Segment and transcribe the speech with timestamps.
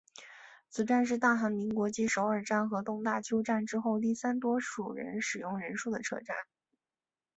[0.67, 4.81] 此站是大韩民国继首尔站和东大邱站之后第三多使
[5.37, 6.35] 用人数的车站。